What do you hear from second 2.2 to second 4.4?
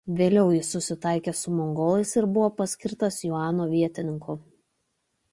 ir buvo paskirtas Junano vietininku.